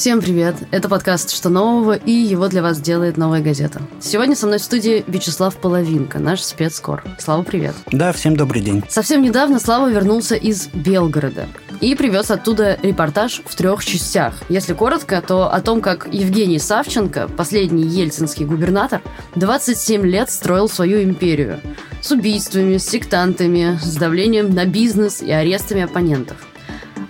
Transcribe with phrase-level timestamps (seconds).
[0.00, 0.56] Всем привет!
[0.70, 3.82] Это подкаст «Что нового?» и его для вас делает «Новая газета».
[4.00, 7.04] Сегодня со мной в студии Вячеслав Половинка, наш спецкор.
[7.18, 7.74] Слава, привет!
[7.92, 8.82] Да, всем добрый день.
[8.88, 11.48] Совсем недавно Слава вернулся из Белгорода
[11.82, 14.34] и привез оттуда репортаж в трех частях.
[14.48, 19.02] Если коротко, то о том, как Евгений Савченко, последний ельцинский губернатор,
[19.34, 21.60] 27 лет строил свою империю
[22.02, 26.36] с убийствами, с сектантами, с давлением на бизнес и арестами оппонентов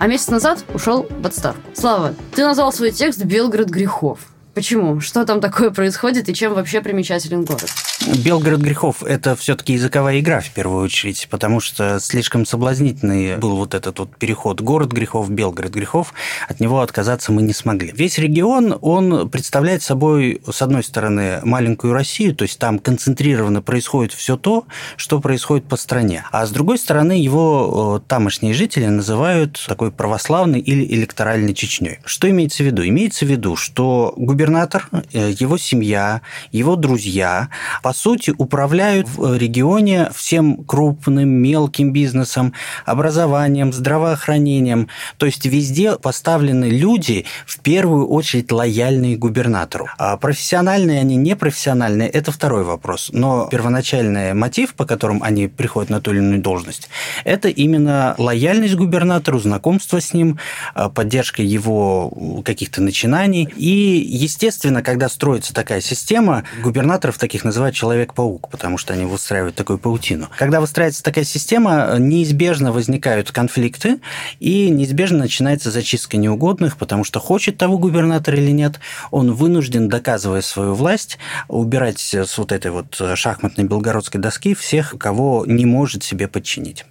[0.01, 1.61] а месяц назад ушел в отставку.
[1.75, 4.17] Слава, ты назвал свой текст «Белгород грехов».
[4.55, 4.99] Почему?
[4.99, 7.69] Что там такое происходит и чем вообще примечателен город?
[8.07, 13.75] Белгород грехов– это все-таки языковая игра в первую очередь, потому что слишком соблазнительный был вот
[13.75, 16.13] этот вот переход город грехов, Белгород грехов,
[16.47, 17.91] от него отказаться мы не смогли.
[17.93, 24.13] Весь регион, он представляет собой, с одной стороны, маленькую Россию, то есть там концентрированно происходит
[24.13, 24.65] все то,
[24.97, 30.83] что происходит по стране, а с другой стороны, его тамошние жители называют такой православной или
[30.95, 31.99] электоральной Чечней.
[32.03, 32.83] Что имеется в виду?
[32.83, 36.21] Имеется в виду, что губернатор, э, его семья,
[36.51, 37.49] его друзья–
[37.91, 42.53] по сути, управляют в регионе всем крупным, мелким бизнесом,
[42.85, 44.87] образованием, здравоохранением.
[45.17, 49.89] То есть везде поставлены люди, в первую очередь, лояльные губернатору.
[49.97, 53.09] А профессиональные они, непрофессиональные, это второй вопрос.
[53.11, 56.87] Но первоначальный мотив, по которым они приходят на ту или иную должность,
[57.25, 60.39] это именно лояльность губернатору, знакомство с ним,
[60.75, 63.49] а, поддержка его каких-то начинаний.
[63.57, 69.79] И, естественно, когда строится такая система, губернаторов таких называют Человек-паук, потому что они выстраивают такую
[69.79, 70.27] паутину.
[70.37, 73.99] Когда выстраивается такая система, неизбежно возникают конфликты,
[74.39, 80.41] и неизбежно начинается зачистка неугодных, потому что хочет того губернатор или нет, он вынужден, доказывая
[80.41, 86.27] свою власть, убирать с вот этой вот шахматной белгородской доски всех, кого не может себе
[86.27, 86.85] подчинить.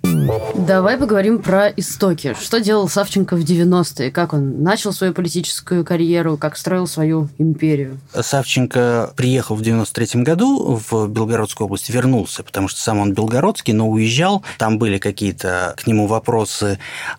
[0.57, 2.35] Давай поговорим про истоки.
[2.41, 4.11] Что делал Савченко в 90-е?
[4.11, 6.37] Как он начал свою политическую карьеру?
[6.37, 8.01] Как строил свою империю?
[8.13, 13.89] Савченко приехал в 93 году в Белгородскую область вернулся, потому что сам он белгородский, но
[13.89, 14.43] уезжал.
[14.59, 16.79] Там были какие-то к нему вопросы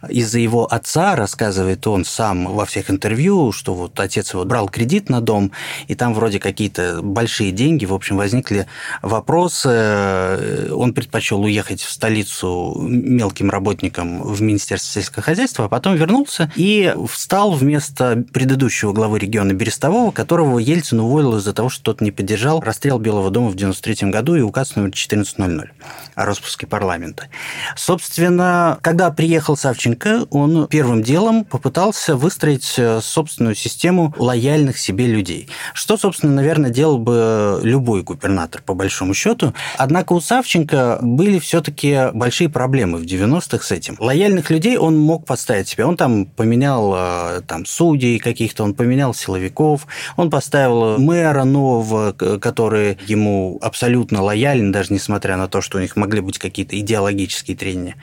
[0.10, 5.10] из-за его отца, рассказывает он сам во всех интервью, что вот отец его брал кредит
[5.10, 5.52] на дом,
[5.88, 7.86] и там вроде какие-то большие деньги.
[7.86, 8.68] В общем, возникли
[9.02, 10.70] вопросы.
[10.72, 16.94] Он предпочел уехать в столицу мелким работником в Министерство сельского хозяйства, а потом вернулся и
[17.10, 22.62] встал вместо предыдущего главы региона Берестового, которого Ельцин уволил из-за того, что тот не поддержал
[22.62, 25.72] расстрел Белого дома в 1993 году и указ номер 1400
[26.16, 27.28] о распуске парламента.
[27.76, 35.50] Собственно, когда приехал Савченко, он первым делом попытался выстроить э, собственную систему лояльных себе людей.
[35.74, 39.54] Что, собственно, наверное, делал бы любой губернатор, по большому счету.
[39.78, 43.96] Однако у Савченко были все-таки большие проблемы в 90-х с этим.
[44.00, 45.86] Лояльных людей он мог поставить себе.
[45.86, 49.88] Он там поменял э, там, судей каких-то, он поменял силовиков,
[50.18, 53.31] он поставил мэра нового, который ему
[53.62, 57.96] абсолютно лоялен, даже несмотря на то, что у них могли быть какие-то идеологические трения.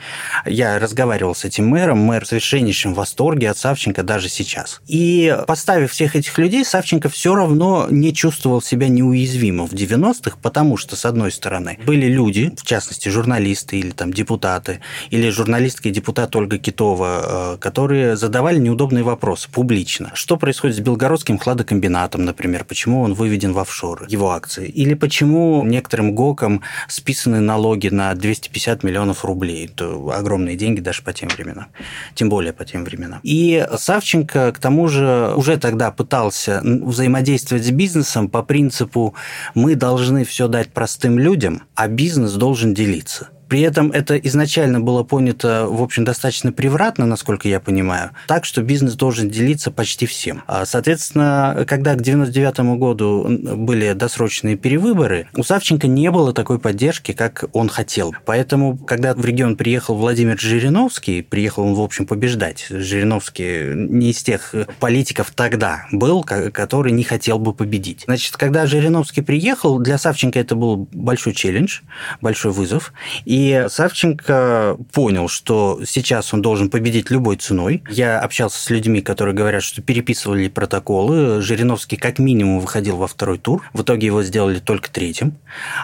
[0.46, 4.80] Я разговаривал с этим мэром, мэр в совершеннейшем восторге от Савченко даже сейчас.
[4.86, 10.76] И поставив всех этих людей, Савченко все равно не чувствовал себя неуязвимым в 90-х, потому
[10.76, 14.80] что, с одной стороны, были люди, в частности, журналисты или там депутаты,
[15.10, 20.10] или журналистка и депутат Ольга Китова, э, которые задавали неудобные вопросы публично.
[20.14, 25.17] Что происходит с Белгородским хладокомбинатом, например, почему он выведен в офшоры, его акции, или почему
[25.18, 29.66] почему некоторым ГОКам списаны налоги на 250 миллионов рублей.
[29.66, 31.66] Это огромные деньги даже по тем временам.
[32.14, 33.18] Тем более по тем временам.
[33.24, 39.16] И Савченко, к тому же, уже тогда пытался взаимодействовать с бизнесом по принципу
[39.56, 43.30] «мы должны все дать простым людям, а бизнес должен делиться».
[43.48, 48.62] При этом это изначально было понято, в общем, достаточно превратно, насколько я понимаю, так, что
[48.62, 50.42] бизнес должен делиться почти всем.
[50.46, 53.26] А, соответственно, когда к 1999 году
[53.56, 58.14] были досрочные перевыборы, у Савченко не было такой поддержки, как он хотел.
[58.26, 62.66] Поэтому, когда в регион приехал Владимир Жириновский, приехал он, в общем, побеждать.
[62.68, 68.02] Жириновский не из тех политиков тогда был, который не хотел бы победить.
[68.04, 71.80] Значит, когда Жириновский приехал, для Савченко это был большой челлендж,
[72.20, 72.92] большой вызов.
[73.24, 77.84] И и Савченко понял, что сейчас он должен победить любой ценой.
[77.88, 81.40] Я общался с людьми, которые говорят, что переписывали протоколы.
[81.40, 83.62] Жириновский как минимум выходил во второй тур.
[83.72, 85.38] В итоге его сделали только третьим,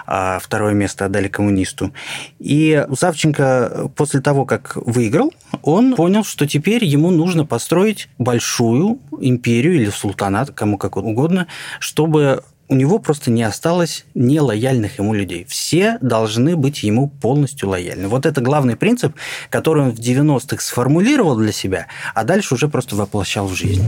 [0.05, 1.93] а второе место отдали коммунисту.
[2.41, 9.77] И Савченко после того, как выиграл, он понял, что теперь ему нужно построить большую империю
[9.77, 11.47] или султанат, кому как угодно,
[11.79, 15.45] чтобы у него просто не осталось нелояльных ему людей.
[15.49, 18.09] Все должны быть ему полностью лояльны.
[18.09, 19.15] Вот это главный принцип,
[19.51, 23.85] который он в 90-х сформулировал для себя, а дальше уже просто воплощал в жизнь.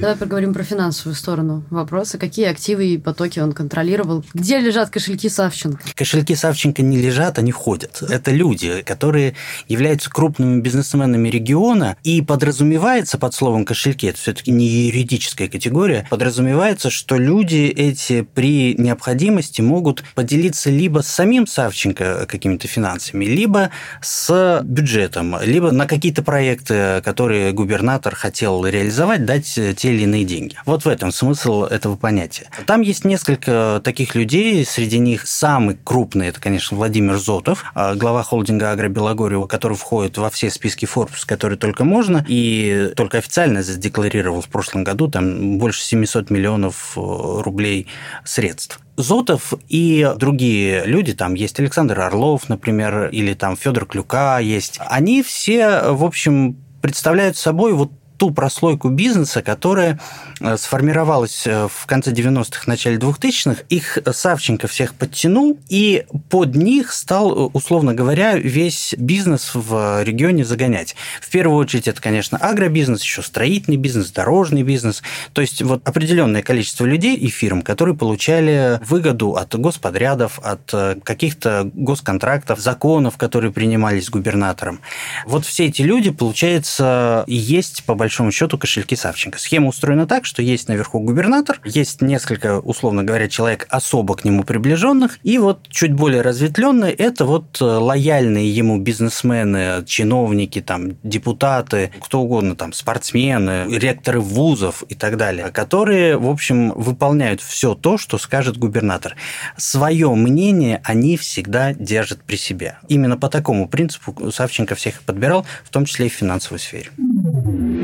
[0.00, 2.18] Давай поговорим про финансовую сторону вопроса.
[2.18, 4.24] Какие активы и потоки он контролировал?
[4.34, 5.82] Где лежат кошельки Савченко?
[5.94, 8.02] Кошельки Савченко не лежат, они ходят.
[8.02, 9.34] Это люди, которые
[9.68, 16.90] являются крупными бизнесменами региона, и подразумевается под словом кошельки, это все-таки не юридическая категория, подразумевается,
[16.90, 23.70] что люди эти при необходимости могут поделиться либо с самим Савченко какими-то финансами, либо
[24.00, 30.56] с бюджетом, либо на какие-то проекты, которые губернатор хотел реализовать, дать те или иные деньги.
[30.66, 32.48] Вот в этом смысл этого понятия.
[32.66, 38.22] Там есть несколько таких людей, среди них самый крупный, это, конечно, Владимир Зотов, а, глава
[38.22, 44.40] холдинга «Агробелогорьева», который входит во все списки Forbes, которые только можно, и только официально задекларировал
[44.40, 47.86] в прошлом году там больше 700 миллионов э, рублей
[48.24, 48.80] средств.
[48.96, 55.22] Зотов и другие люди, там есть Александр Орлов, например, или там Федор Клюка есть, они
[55.22, 59.98] все, в общем, представляют собой вот ту прослойку бизнеса, которая
[60.40, 63.62] э, сформировалась э, в конце 90-х, начале 2000-х.
[63.70, 70.44] Их Савченко всех подтянул, и под них стал, э, условно говоря, весь бизнес в регионе
[70.44, 70.96] загонять.
[71.22, 75.02] В первую очередь это, конечно, агробизнес, еще строительный бизнес, дорожный бизнес.
[75.32, 80.70] То есть вот определенное количество людей и фирм, которые получали выгоду от господрядов, от
[81.04, 84.80] каких-то госконтрактов, законов, которые принимались губернатором.
[85.24, 89.38] Вот все эти люди, получается, есть по большому большому счету кошельки Савченко.
[89.38, 94.42] Схема устроена так, что есть наверху губернатор, есть несколько, условно говоря, человек особо к нему
[94.42, 101.92] приближенных, и вот чуть более разветвленные это вот э, лояльные ему бизнесмены, чиновники, там, депутаты,
[102.00, 107.96] кто угодно, там, спортсмены, ректоры вузов и так далее, которые, в общем, выполняют все то,
[107.96, 109.14] что скажет губернатор.
[109.56, 112.76] Свое мнение они всегда держат при себе.
[112.88, 116.90] Именно по такому принципу Савченко всех подбирал, в том числе и в финансовой сфере.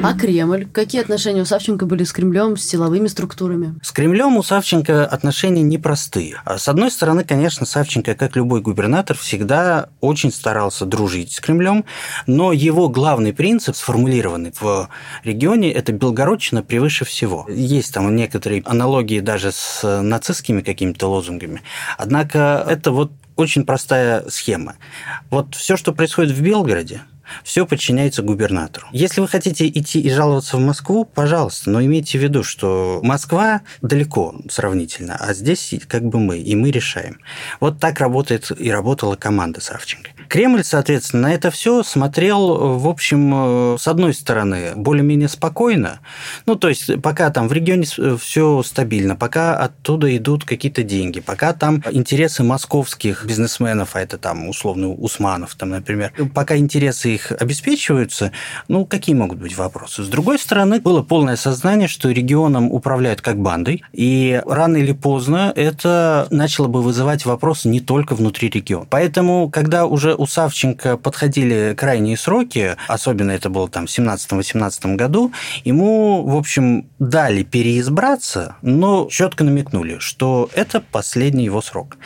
[0.09, 0.69] А Кремль?
[0.73, 3.75] Какие отношения у Савченко были с Кремлем, с силовыми структурами?
[3.83, 6.41] С Кремлем у Савченко отношения непростые.
[6.45, 11.85] А с одной стороны, конечно, Савченко, как любой губернатор, всегда очень старался дружить с Кремлем,
[12.29, 14.89] но его главный принцип, сформулированный в
[15.25, 17.45] регионе, это Белгородчина превыше всего.
[17.49, 21.63] Есть там некоторые аналогии даже с нацистскими какими-то лозунгами.
[21.99, 24.77] Однако это вот очень простая схема.
[25.31, 27.03] Вот все, что происходит в Белгороде,
[27.45, 28.87] все подчиняется губернатору.
[28.93, 33.63] Если вы хотите идти и жаловаться в Москву, пожалуйста, но имейте в виду, что Москва
[33.83, 37.21] далеко сравнительно, а здесь как бы мы, и мы решаем.
[37.61, 40.11] Вот так работает и работала команда Савченко.
[40.29, 46.01] Кремль, соответственно, на это все смотрел, в общем, э, с одной стороны, более-менее спокойно.
[46.47, 47.87] Ну, то есть, пока там в регионе
[48.19, 54.49] все стабильно, пока оттуда идут какие-то деньги, пока там интересы московских бизнесменов, а это там
[54.49, 58.33] условно Усманов, там, например, пока интересы их обеспечиваются,
[58.69, 60.03] ну, какие могут быть вопросы?
[60.03, 65.53] С другой стороны, было полное сознание, что регионом управляют как бандой, и рано или поздно
[65.55, 68.87] это начало бы вызывать вопросы не только внутри региона.
[68.89, 75.33] Поэтому, когда уже у Савченко подходили крайние сроки, особенно это было там в 17-18 году,
[75.65, 81.97] ему, в общем, дали переизбраться, но четко намекнули, что это последний его срок.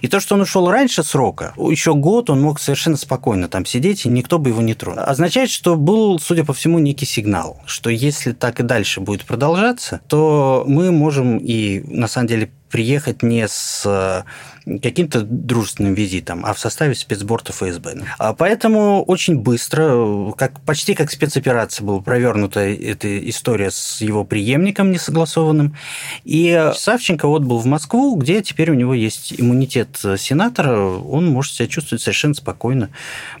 [0.00, 4.06] И то, что он ушел раньше срока, еще год он мог совершенно спокойно там сидеть,
[4.06, 5.04] и никто бы его не тронул.
[5.04, 10.00] Означает, что был, судя по всему, некий сигнал, что если так и дальше будет продолжаться,
[10.08, 16.54] то мы можем и, на самом деле, приехать не с э, каким-то дружественным визитом, а
[16.54, 18.02] в составе спецборта ФСБ.
[18.18, 24.92] А поэтому очень быстро, как, почти как спецоперация была провернута эта история с его преемником
[24.92, 25.76] несогласованным.
[26.24, 31.68] И Савченко отбыл в Москву, где теперь у него есть иммунитет сенатора, он может себя
[31.68, 32.90] чувствовать совершенно спокойно.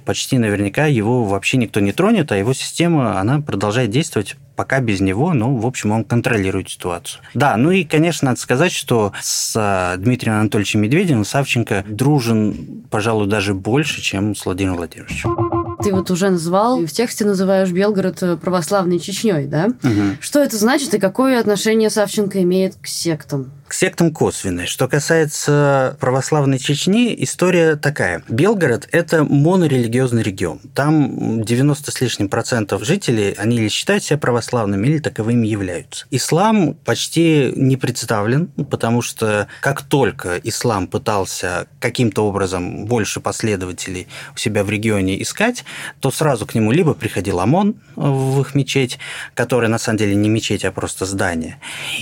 [0.04, 5.00] Почти наверняка его вообще никто не тронет, а его система, она продолжает действовать пока без
[5.00, 7.22] него, ну, в общем, он контролирует ситуацию.
[7.32, 13.26] Да, ну и, конечно, надо сказать, что с а, Дмитрием Анатольевичем Медведевым Савченко дружен, пожалуй,
[13.26, 15.78] даже больше, чем с Владимиром Владимировичем.
[15.82, 19.68] Ты вот уже назвал, в тексте называешь Белгород э, православной Чечней, да?
[19.82, 20.18] Угу.
[20.20, 23.52] Что это значит и какое отношение Савченко имеет к сектам?
[23.70, 24.66] К сектам косвенные.
[24.66, 28.24] Что касается православной Чечни, история такая.
[28.28, 30.58] Белгород– это монорелигиозный регион.
[30.74, 36.06] Там 90 с лишним процентов жителей, они или считают себя православными, или таковыми являются.
[36.10, 44.36] Ислам почти не представлен, потому что как только ислам пытался каким-то образом больше последователей у
[44.36, 45.64] себя в регионе искать,
[46.00, 48.98] то сразу к нему либо приходил ОМОН в их мечеть,
[49.34, 51.60] которая на самом деле не мечеть, а просто здание,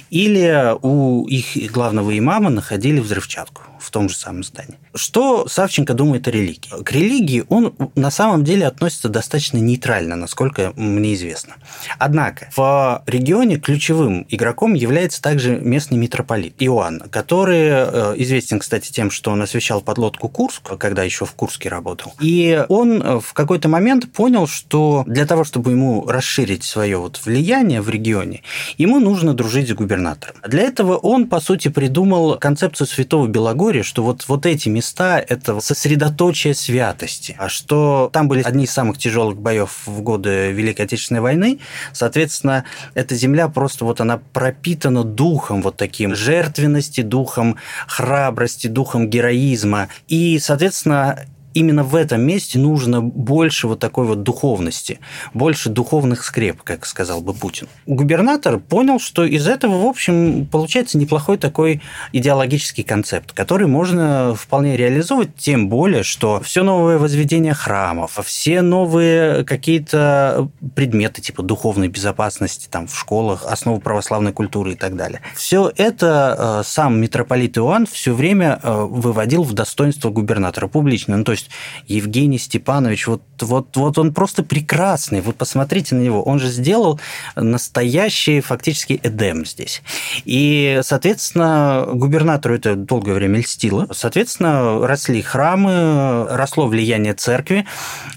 [0.08, 4.78] или у их главного имама находили взрывчатку в том же самом здании.
[4.94, 6.82] Что Савченко думает о религии?
[6.82, 11.54] К религии он на самом деле относится достаточно нейтрально, насколько мне известно.
[11.98, 19.10] Однако в регионе ключевым игроком является также местный митрополит Иоанн, который э, известен, кстати, тем,
[19.10, 22.14] что он освещал подлодку Курск, когда еще в Курске работал.
[22.20, 27.20] И он э, в какой-то момент понял, что для того, чтобы ему расширить свое вот
[27.24, 28.42] влияние в регионе,
[28.76, 30.36] ему нужно дружить с губернатором.
[30.46, 35.60] Для этого он, по сути, придумал концепцию святого Белогория, что вот, вот эти места– это
[35.60, 41.20] сосредоточие святости, а что там были одни из самых тяжелых боев в годы Великой Отечественной
[41.20, 41.60] войны,
[41.92, 47.56] соответственно, эта земля просто вот она пропитана духом вот таким жертвенности, духом
[47.86, 49.88] храбрости, духом героизма.
[50.08, 51.26] И, соответственно,
[51.58, 55.00] именно в этом месте нужно больше вот такой вот духовности,
[55.34, 57.68] больше духовных скреп, как сказал бы Путин.
[57.86, 64.76] Губернатор понял, что из этого, в общем, получается неплохой такой идеологический концепт, который можно вполне
[64.76, 72.68] реализовать, тем более, что все новое возведение храмов, все новые какие-то предметы типа духовной безопасности
[72.70, 75.20] там в школах, основы православной культуры и так далее.
[75.34, 81.16] Все это э, сам митрополит Иоанн все время э, выводил в достоинство губернатора публично.
[81.16, 81.47] Ну, то есть
[81.86, 85.20] Евгений Степанович, вот, вот, вот он просто прекрасный.
[85.20, 86.22] Вы посмотрите на него.
[86.22, 87.00] Он же сделал
[87.36, 89.82] настоящий фактически Эдем здесь.
[90.24, 93.88] И, соответственно, губернатору это долгое время льстило.
[93.92, 97.66] Соответственно, росли храмы, росло влияние церкви.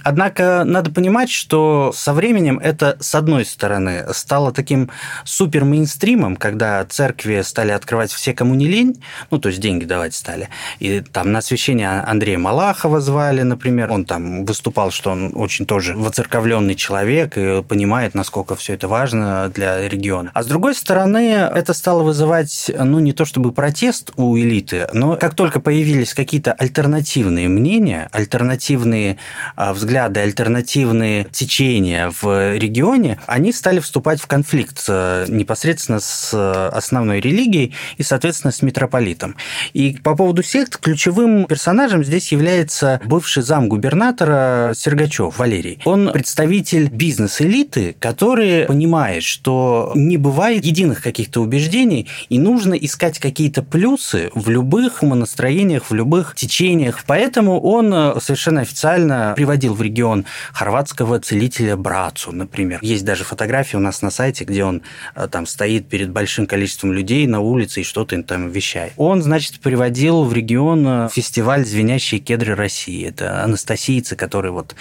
[0.04, 4.90] Однако надо понимать, что со временем это, с одной стороны, стало таким
[5.26, 10.14] супер мейнстримом, когда церкви стали открывать все, кому не лень, ну, то есть деньги давать
[10.14, 10.50] стали.
[10.80, 13.92] И там на освящение Андрея Малахова звали, например.
[13.92, 19.52] Он там выступал, что он очень тоже воцерковленный человек и понимает, насколько все это важно
[19.54, 20.32] для региона.
[20.34, 25.18] А с другой стороны, это стало вызывать, ну, не то чтобы протест у элиты, но
[25.18, 29.18] как только появились какие-то альтернативные мнения, альтернативные
[29.58, 37.74] а, взгляды, альтернативные течения в регионе, они стали вступать в конфликт непосредственно с основной религией
[37.98, 39.36] и, соответственно, с митрополитом.
[39.74, 45.80] И по поводу сект ключевым персонажем здесь является бывший зам губернатора Сергачев Валерий.
[45.86, 53.64] Он представитель бизнес-элиты, который понимает, что не бывает единых каких-то убеждений, и нужно искать какие-то
[53.64, 57.04] плюсы в любых умонастроениях, в любых течениях.
[57.08, 62.80] Поэтому он э, совершенно официально приводил в регион хорватского целителя Брацу, например.
[62.82, 64.82] Есть даже фотографии у нас на сайте, где он
[65.16, 68.94] э, там стоит перед большим количеством людей на улице и что-то им там вещает.
[68.98, 73.08] Он, значит, приводил в регион э, фестиваль «Звенящие кедры России», России.
[73.08, 74.76] Это анастасийцы, которые вот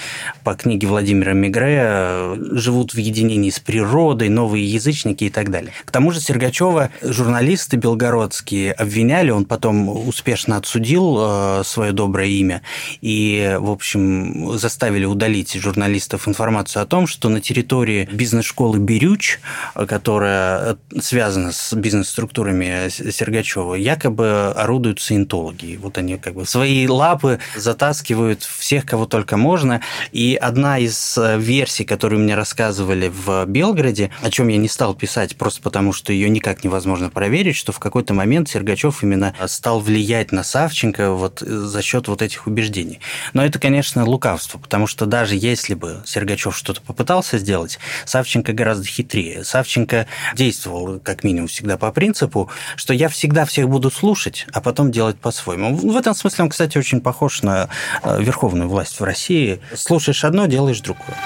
[0.45, 5.73] по книге Владимира Мигре э, живут в единении с природой, новые язычники и так далее.
[5.85, 12.63] К тому же Сергачева журналисты белгородские обвиняли, он потом успешно отсудил э, свое доброе имя
[13.01, 19.41] и, в общем, заставили удалить журналистов информацию о том, что на территории бизнес-школы «Бирюч»,
[19.75, 25.79] которая связана с бизнес-структурами Сергачева, якобы орудуют саентологи.
[25.81, 29.81] Вот они как бы свои лапы затаскивают вытаскивают всех, кого только можно.
[30.13, 34.95] И одна из э, версий, которую мне рассказывали в Белграде, о чем я не стал
[34.95, 39.81] писать, просто потому что ее никак невозможно проверить, что в какой-то момент Сергачев именно стал
[39.81, 43.01] влиять на Савченко вот за счет вот этих убеждений.
[43.35, 48.87] Но это, конечно, лукавство, потому что даже если бы Сергачев что-то попытался сделать, Савченко гораздо
[48.87, 49.45] хитрее.
[49.45, 54.91] Савченко действовал, как минимум, всегда по принципу, что я всегда всех буду слушать, а потом
[54.91, 55.75] делать по-своему.
[55.77, 57.69] В этом смысле он, кстати, очень похож на Э,
[58.05, 59.61] верховную власть в России.
[59.75, 61.17] Слушаешь одно, делаешь другое.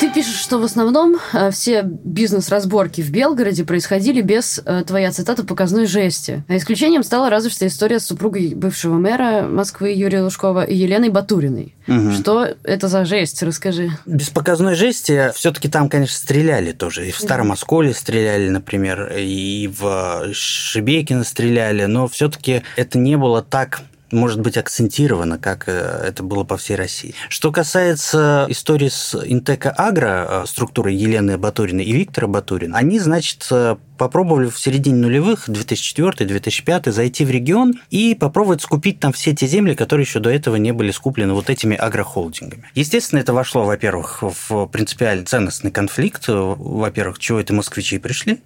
[0.00, 5.44] Ты пишешь, что в основном э, все бизнес-разборки в Белгороде происходили без, э, твоя цитата,
[5.44, 6.42] показной жести.
[6.48, 11.10] А исключением стала разве что история с супругой бывшего мэра Москвы Юрия Лужкова и Еленой
[11.10, 11.74] Батуриной.
[11.86, 12.12] Угу.
[12.12, 13.42] Что это за жесть?
[13.42, 13.90] Расскажи.
[14.06, 17.06] Без показной жести все-таки там, конечно, стреляли тоже.
[17.06, 23.42] И в Старом Осколе стреляли, например, и в Шебекино стреляли, но все-таки это не было
[23.42, 27.14] так может быть акцентировано, как э, это было по всей России.
[27.28, 33.46] Что касается истории с Интека Агро, э, структурой Елены Батурина и Виктора Батурина, они, значит,
[33.50, 39.46] э, попробовали в середине нулевых, 2004-2005, зайти в регион и попробовать скупить там все те
[39.46, 42.64] земли, которые еще до этого не были скуплены вот этими агрохолдингами.
[42.74, 46.24] Естественно, это вошло, во-первых, в принципиально ценностный конфликт.
[46.28, 48.40] Во-первых, чего это москвичи пришли?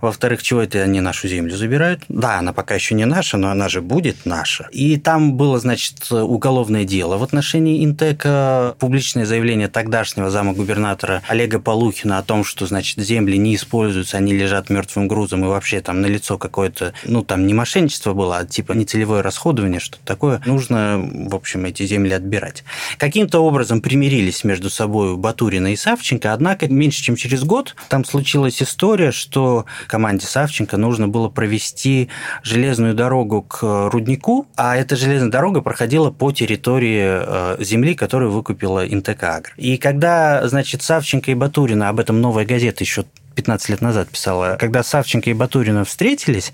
[0.00, 2.02] Во-вторых, чего это они нашу землю забирают?
[2.08, 4.68] Да, она пока еще не наша, но она же будет наша.
[4.72, 11.60] И там было, значит, уголовное дело в отношении Интека, публичное заявление тогдашнего зама губернатора Олега
[11.60, 16.00] Полухина о том, что, значит, земли не используются, они лежат мертвым грузом, и вообще там
[16.00, 20.42] на лицо какое-то, ну, там не мошенничество было, а типа нецелевое расходование, что-то такое.
[20.44, 22.64] Нужно, в общем, эти земли отбирать.
[22.98, 28.60] Каким-то образом примирились между собой Батурина и Савченко, однако меньше чем через год там случилась
[28.60, 32.08] история, что команде Савченко нужно было провести
[32.42, 39.52] железную дорогу к руднику, а железная дорога проходила по территории э, земли, которую выкупила Агро.
[39.56, 43.04] И когда, значит, Савченко и Батурина, об этом новая газета еще
[43.36, 46.52] 15 лет назад писала, когда Савченко и Батурина встретились,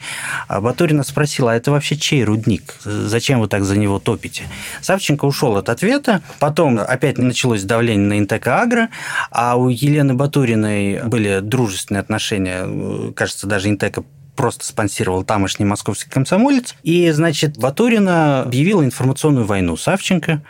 [0.49, 2.75] а Батурина спросила, а это вообще чей рудник?
[2.85, 4.43] Зачем вы так за него топите?
[4.83, 8.89] Савченко ушел от ответа, потом опять началось давление на Интека Агро,
[9.31, 14.03] а у Елены Батуриной были дружественные отношения, кажется, даже Интека
[14.37, 16.75] просто спонсировал тамошний московский комсомолец.
[16.83, 20.43] И, значит, Батурина объявила информационную войну Савченко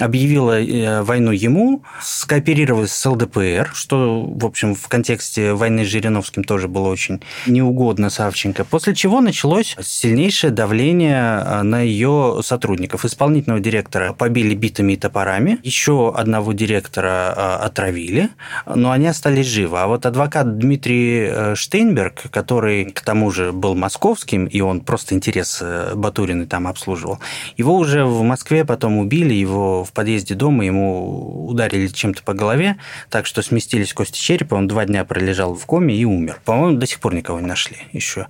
[0.00, 6.44] объявила э, войну ему, скооперировалась с ЛДПР, что, в общем, в контексте войны с Жириновским
[6.44, 13.04] тоже было очень неугодно Савченко, после чего началось сильнейшее давление э, на ее сотрудников.
[13.04, 18.30] Исполнительного директора побили битами и топорами, еще одного директора э, отравили,
[18.66, 19.80] но они остались живы.
[19.80, 25.62] А вот адвокат Дмитрий Штейнберг, который к тому же был московским, и он просто интерес
[25.94, 27.18] Батурины там обслуживал,
[27.56, 32.76] его уже в Москве потом убили, его в подъезде дома ему ударили чем-то по голове,
[33.10, 36.40] так что сместились кости черепа, он два дня пролежал в коме и умер.
[36.44, 38.26] По-моему, до сих пор никого не нашли еще.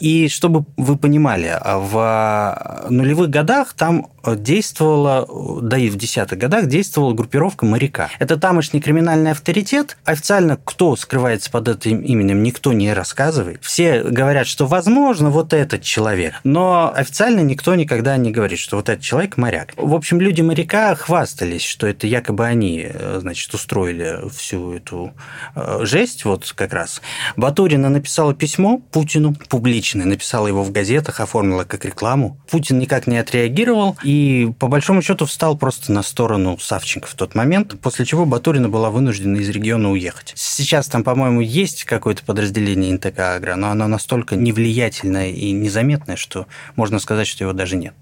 [0.00, 5.28] И чтобы вы понимали, в нулевых годах там действовала,
[5.62, 8.10] да и в десятых годах действовала группировка «Моряка».
[8.18, 9.96] Это тамошний криминальный авторитет.
[10.04, 13.62] Официально кто скрывается под этим именем, никто не рассказывает.
[13.62, 18.88] Все говорят, что возможно вот этот человек, но официально никто никогда не говорит, что вот
[18.88, 19.72] этот человек моряк.
[19.76, 25.12] В общем, люди моряка хвастались, что это якобы они, значит, устроили всю эту
[25.54, 27.00] э, жесть, вот как раз.
[27.36, 32.38] Батурина написала письмо Путину, публичное, написала его в газетах, оформила как рекламу.
[32.50, 37.34] Путин никак не отреагировал, и по большому счету встал просто на сторону Савченко в тот
[37.34, 40.32] момент, после чего Батурина была вынуждена из региона уехать.
[40.36, 46.46] Сейчас там, по-моему, есть какое-то подразделение НТК Агро, но оно настолько невлиятельное и незаметное, что
[46.76, 47.94] можно сказать, что его даже нет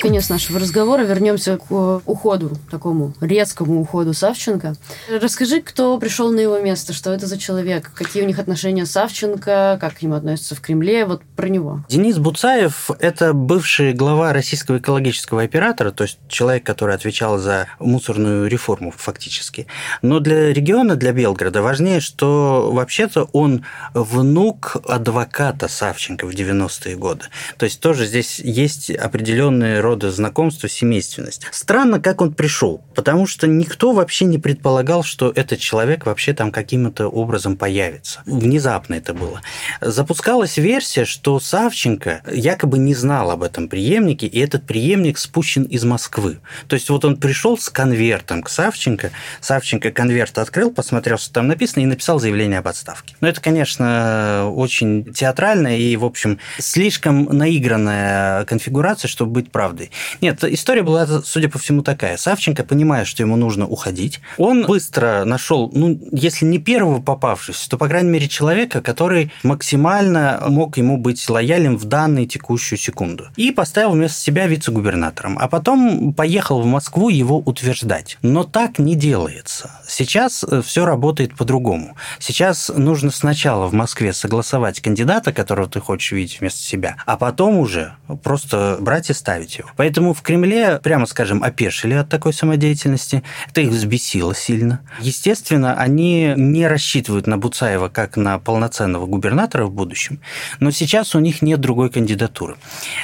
[0.00, 4.74] конец нашего разговора вернемся к э, уходу, такому резкому уходу Савченко.
[5.10, 9.78] Расскажи, кто пришел на его место, что это за человек, какие у них отношения Савченко,
[9.80, 11.84] как к нему относятся в Кремле, вот про него.
[11.88, 18.48] Денис Буцаев– это бывший глава российского экологического оператора, то есть человек, который отвечал за мусорную
[18.48, 19.66] реформу фактически.
[20.02, 27.24] Но для региона, для Белгорода важнее, что вообще-то он внук адвоката Савченко в 90-е годы.
[27.56, 31.42] То есть тоже здесь есть определенный род рода знакомство, семейственность.
[31.52, 36.50] Странно, как он пришел, потому что никто вообще не предполагал, что этот человек вообще там
[36.50, 38.22] каким-то образом появится.
[38.26, 39.42] Внезапно это было.
[39.80, 45.84] Запускалась версия, что Савченко якобы не знал об этом преемнике, и этот преемник спущен из
[45.84, 46.38] Москвы.
[46.66, 51.46] То есть вот он пришел с конвертом к Савченко, Савченко конверт открыл, посмотрел, что там
[51.46, 53.14] написано, и написал заявление об отставке.
[53.20, 59.90] Но это, конечно, очень театрально и, в общем, слишком наигранная конфигурация, чтобы быть правдой правдой.
[60.20, 62.16] Нет, история была, судя по всему, такая.
[62.16, 67.78] Савченко, понимая, что ему нужно уходить, он быстро нашел, ну, если не первого попавшегося, то,
[67.78, 73.26] по крайней мере, человека, который максимально мог ему быть лоялен в данную текущую секунду.
[73.36, 75.38] И поставил вместо себя вице-губернатором.
[75.38, 78.18] А потом поехал в Москву его утверждать.
[78.22, 79.70] Но так не делается.
[79.86, 81.96] Сейчас э, все работает по-другому.
[82.18, 87.58] Сейчас нужно сначала в Москве согласовать кандидата, которого ты хочешь видеть вместо себя, а потом
[87.58, 89.65] уже просто брать и ставить его.
[89.76, 93.22] Поэтому в Кремле, прямо скажем, опешили от такой самодеятельности.
[93.48, 94.80] Это их взбесило сильно.
[95.00, 100.20] Естественно, они не рассчитывают на Буцаева как на полноценного губернатора в будущем,
[100.60, 102.56] но сейчас у них нет другой кандидатуры.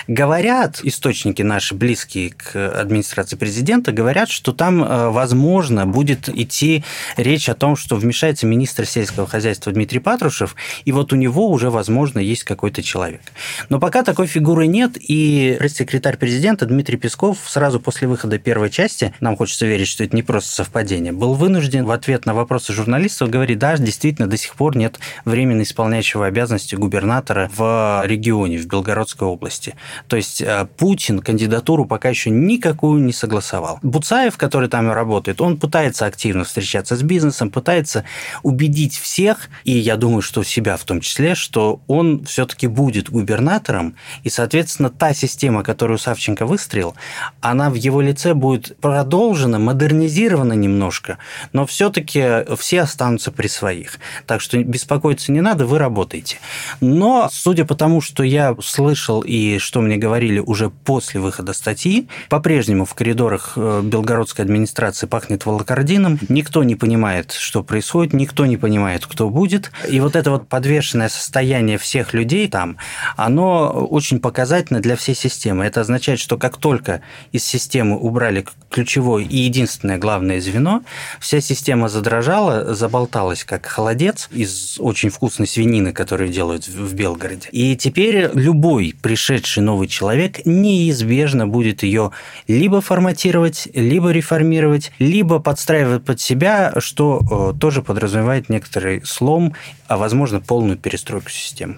[0.06, 6.84] Говорят, источники наши, близкие к администрации президента, говорят, что там, э, возможно, будет идти
[7.16, 11.70] речь о том, что вмешается министр сельского хозяйства Дмитрий Патрушев, и вот у него уже,
[11.70, 13.22] возможно, есть какой-то человек.
[13.68, 18.68] Но пока такой фигуры нет, и пресс-секретарь президента президента Дмитрий Песков сразу после выхода первой
[18.68, 22.74] части, нам хочется верить, что это не просто совпадение, был вынужден в ответ на вопросы
[22.74, 28.66] журналистов говорить, да, действительно, до сих пор нет временно исполняющего обязанности губернатора в регионе, в
[28.66, 29.74] Белгородской области.
[30.08, 33.78] То есть э, Путин кандидатуру пока еще никакую не согласовал.
[33.82, 38.04] Буцаев, который там работает, он пытается активно встречаться с бизнесом, пытается
[38.42, 43.96] убедить всех, и я думаю, что себя в том числе, что он все-таки будет губернатором,
[44.22, 46.94] и, соответственно, та система, которую Савченко выстроил,
[47.40, 51.18] она в его лице будет продолжена, модернизирована немножко,
[51.52, 53.98] но все-таки все останутся при своих.
[54.26, 56.38] Так что беспокоиться не надо, вы работаете.
[56.80, 62.08] Но, судя по тому, что я слышал и что мне говорили уже после выхода статьи,
[62.28, 68.56] по-прежнему в коридорах э, белгородской администрации пахнет волокордином, никто не понимает, что происходит, никто не
[68.56, 69.70] понимает, кто будет.
[69.88, 72.76] И вот это вот подвешенное состояние всех людей там,
[73.16, 75.64] оно очень показательно для всей системы.
[75.64, 80.82] Это означает, что как только из системы убрали ключевое и единственное главное звено,
[81.20, 87.48] вся система задрожала, заболталась как холодец из очень вкусной свинины, которую делают в Белгороде.
[87.52, 92.12] И теперь любой пришедший новый человек неизбежно будет ее
[92.48, 99.54] либо форматировать, либо реформировать, либо подстраивать под себя, что э, тоже подразумевает некоторый слом,
[99.86, 101.76] а возможно полную перестройку системы.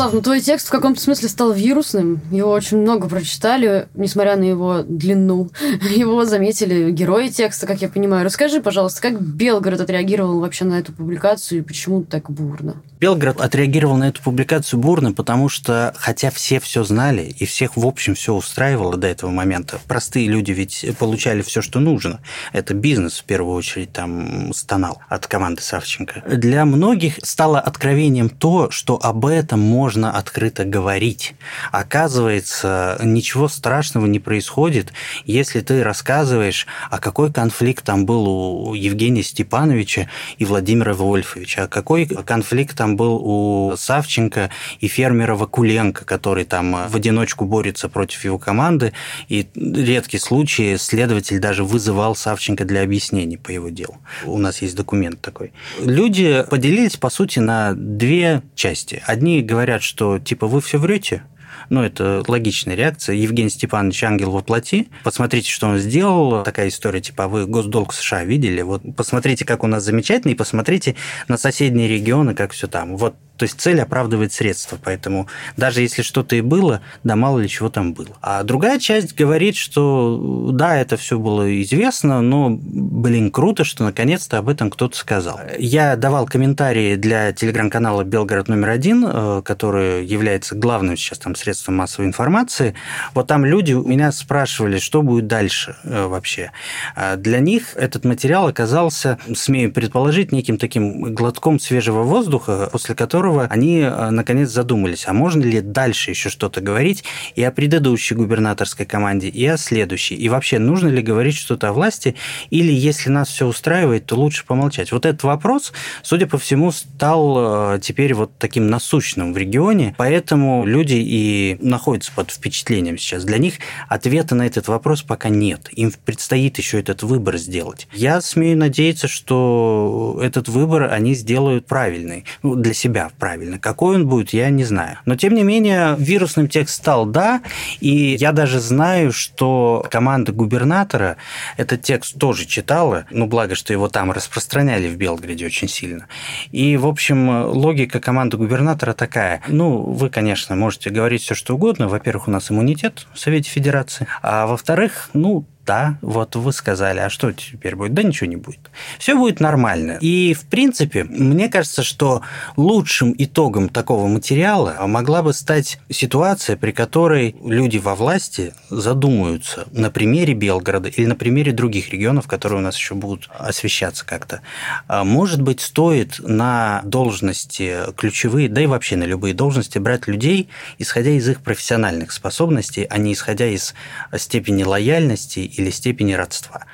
[0.00, 2.22] Слав, ну твой текст в каком-то смысле стал вирусным.
[2.30, 5.50] Его очень много прочитали, несмотря на его длину.
[5.94, 8.24] Его заметили герои текста, как я понимаю.
[8.24, 12.76] Расскажи, пожалуйста, как Белгород отреагировал вообще на эту публикацию и почему так бурно?
[12.98, 17.86] Белгород отреагировал на эту публикацию бурно, потому что, хотя все все знали и всех, в
[17.86, 22.20] общем, все устраивало до этого момента, простые люди ведь получали все, что нужно.
[22.54, 26.22] Это бизнес, в первую очередь, там стонал от команды Савченко.
[26.26, 31.34] Для многих стало откровением то, что об этом можно можно открыто говорить.
[31.72, 34.92] Оказывается, ничего страшного не происходит,
[35.24, 40.06] если ты рассказываешь, а какой конфликт там был у Евгения Степановича
[40.38, 46.86] и Владимира Вольфовича, а какой конфликт там был у Савченко и фермера Вакуленко, который там
[46.88, 48.92] в одиночку борется против его команды,
[49.28, 53.98] и редкий случай следователь даже вызывал Савченко для объяснений по его делу.
[54.24, 55.52] У нас есть документ такой.
[55.80, 59.02] Люди поделились, по сути, на две части.
[59.04, 61.22] Одни говорят, говорят, что типа вы все врете,
[61.68, 63.16] ну, это логичная реакция.
[63.16, 64.88] Евгений Степанович ангел воплоти.
[65.04, 66.42] Посмотрите, что он сделал.
[66.42, 68.62] Такая история, типа, «А вы госдолг США видели?
[68.62, 70.96] Вот посмотрите, как у нас замечательно, и посмотрите
[71.28, 72.96] на соседние регионы, как все там.
[72.96, 75.26] Вот то есть цель оправдывает средства, поэтому
[75.56, 78.18] даже если что-то и было, да мало ли чего там было.
[78.20, 84.36] А другая часть говорит, что да, это все было известно, но, блин, круто, что наконец-то
[84.36, 85.40] об этом кто-то сказал.
[85.58, 91.76] Я давал комментарии для телеграм-канала «Белгород номер один», э, который является главным сейчас там средством
[91.76, 92.74] массовой информации.
[93.14, 96.52] Вот там люди у меня спрашивали, что будет дальше э, вообще.
[96.94, 103.29] А для них этот материал оказался, смею предположить, неким таким глотком свежего воздуха, после которого
[103.30, 107.04] которого они э, наконец задумались, а можно ли дальше еще что-то говорить
[107.36, 111.72] и о предыдущей губернаторской команде, и о следующей, и вообще нужно ли говорить что-то о
[111.72, 112.16] власти,
[112.50, 114.92] или если нас все устраивает, то лучше помолчать.
[114.92, 120.66] Вот этот вопрос, судя по всему, стал э, теперь вот таким насущным в регионе, поэтому
[120.66, 123.24] люди и находятся под впечатлением сейчас.
[123.24, 123.54] Для них
[123.88, 125.68] ответа на этот вопрос пока нет.
[125.72, 127.86] Им предстоит еще этот выбор сделать.
[127.92, 133.58] Я смею надеяться, что этот выбор они сделают правильный ну, для себя, правильно.
[133.58, 134.98] Какой он будет, я не знаю.
[135.04, 137.42] Но, тем не менее, вирусным текст стал «да»,
[137.78, 141.16] и я даже знаю, что команда губернатора
[141.56, 146.08] этот текст тоже читала, ну, благо, что его там распространяли в Белграде очень сильно.
[146.50, 149.42] И, в общем, логика команды губернатора такая.
[149.46, 151.88] Ну, вы, конечно, можете говорить все, что угодно.
[151.88, 154.06] Во-первых, у нас иммунитет в Совете Федерации.
[154.22, 157.94] А во-вторых, ну, да, вот вы сказали, а что теперь будет?
[157.94, 158.70] Да ничего не будет.
[158.98, 159.98] Все будет нормально.
[160.00, 162.22] И, в принципе, мне кажется, что
[162.56, 169.90] лучшим итогом такого материала могла бы стать ситуация, при которой люди во власти задумаются на
[169.90, 174.40] примере Белгорода или на примере других регионов, которые у нас еще будут освещаться как-то.
[174.88, 180.48] А, может быть, стоит на должности ключевые, да и вообще на любые должности брать людей,
[180.78, 183.74] исходя из их профессиональных способностей, а не исходя из
[184.16, 186.66] степени лояльности или степени родства.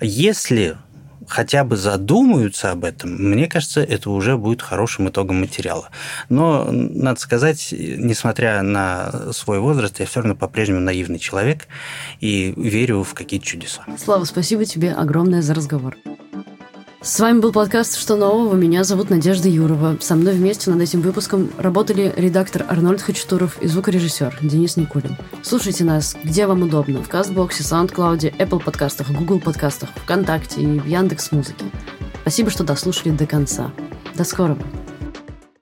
[0.00, 0.76] Если
[1.28, 5.90] хотя бы задумаются об этом, мне кажется, это уже будет хорошим итогом материала.
[6.28, 11.68] Но, надо сказать, несмотря на свой возраст, я все равно по-прежнему наивный человек
[12.20, 13.84] и верю в какие-то чудеса.
[14.02, 15.96] Слава, спасибо тебе огромное за разговор.
[17.00, 18.56] С вами был подкаст «Что нового?».
[18.56, 19.96] Меня зовут Надежда Юрова.
[20.00, 25.16] Со мной вместе над этим выпуском работали редактор Арнольд Хачатуров и звукорежиссер Денис Никулин.
[25.42, 27.00] Слушайте нас, где вам удобно.
[27.00, 31.66] В Кастбоксе, SoundCloud, Apple подкастах, Google подкастах, ВКонтакте и в Яндекс.Музыке.
[32.22, 33.70] Спасибо, что дослушали до конца.
[34.16, 34.62] До скорого.